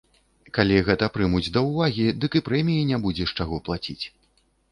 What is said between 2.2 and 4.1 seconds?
дык і прэміі не будзе з чаго плаціць.